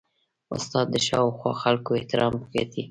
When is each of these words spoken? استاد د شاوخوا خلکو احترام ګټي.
استاد 0.55 0.85
د 0.91 0.95
شاوخوا 1.07 1.51
خلکو 1.63 1.91
احترام 1.99 2.33
ګټي. 2.53 2.79